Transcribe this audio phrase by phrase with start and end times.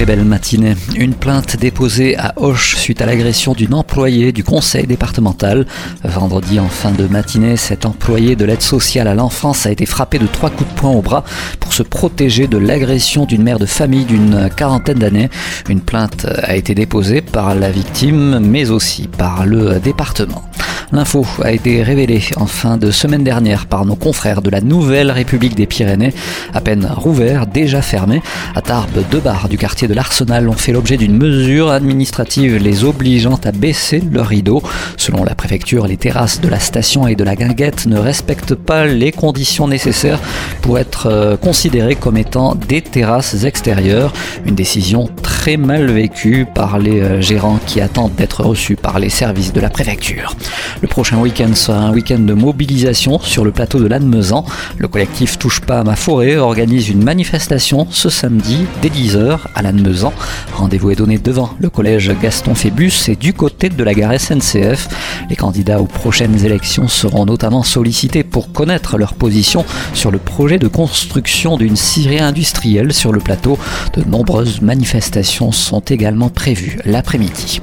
[0.00, 0.76] Très belle matinée.
[0.96, 5.66] Une plainte déposée à Auch suite à l'agression d'une employée du conseil départemental.
[6.04, 10.18] Vendredi en fin de matinée, cet employé de l'aide sociale à l'enfance a été frappé
[10.18, 11.22] de trois coups de poing au bras
[11.60, 15.28] pour se protéger de l'agression d'une mère de famille d'une quarantaine d'années.
[15.68, 20.49] Une plainte a été déposée par la victime mais aussi par le département.
[20.92, 25.12] L'info a été révélée en fin de semaine dernière par nos confrères de la Nouvelle
[25.12, 26.12] République des Pyrénées,
[26.52, 28.22] à peine rouvert, déjà fermé.
[28.56, 32.82] À Tarbes, deux bars du quartier de l'Arsenal ont fait l'objet d'une mesure administrative les
[32.82, 34.64] obligeant à baisser leur rideau.
[34.96, 38.86] Selon la préfecture, les terrasses de la station et de la guinguette ne respectent pas
[38.86, 40.18] les conditions nécessaires
[40.60, 44.12] pour être euh, considérées comme étant des terrasses extérieures.
[44.44, 49.08] Une décision très mal vécue par les euh, gérants qui attendent d'être reçus par les
[49.08, 50.34] services de la préfecture.
[50.82, 54.46] Le prochain week-end sera un week-end de mobilisation sur le plateau de Lannemezan.
[54.78, 59.62] Le collectif Touche pas à ma forêt organise une manifestation ce samedi dès 10h à
[59.62, 60.12] Lannemezan.
[60.54, 64.88] Rendez-vous est donné devant le collège Gaston Phébus et du côté de la gare SNCF.
[65.28, 70.58] Les candidats aux prochaines élections seront notamment sollicités pour connaître leur position sur le projet
[70.58, 73.58] de construction d'une scierie industrielle sur le plateau.
[73.94, 77.60] De nombreuses manifestations sont également prévues l'après-midi.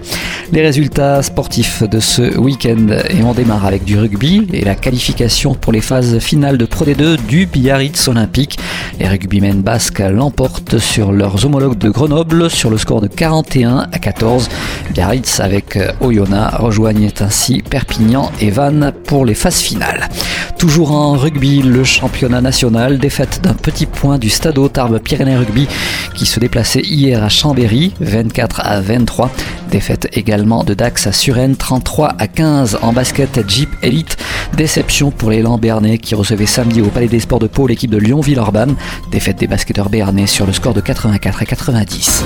[0.54, 5.54] Les résultats sportifs de ce week-end et on démarre avec du rugby et la qualification
[5.56, 8.58] pour les phases finales de Pro D2 du Biarritz Olympique.
[8.98, 14.00] Les rugbymen basques l'emportent sur leurs homologues de Grenoble sur le score de 41 à
[14.00, 14.50] 14.
[14.94, 20.08] Biarritz avec Oyonnax rejoignent ainsi Perpignan et Vannes pour les phases finales.
[20.58, 25.68] Toujours en rugby, le championnat national, défaite d'un petit point du Stade Tarbes Pyrénées Rugby
[26.16, 29.30] qui se déplaçait hier à Chambéry, 24 à 23.
[29.70, 34.18] Défaite également de Dax à Suresnes, 33 à 15 en basket Jeep Elite.
[34.56, 37.98] Déception pour les Lambernais qui recevaient samedi au Palais des Sports de Pau l'équipe de
[37.98, 38.76] Lyon-Villeurbanne.
[39.12, 42.24] Défaite des basketteurs béarnais sur le score de 84 à 90.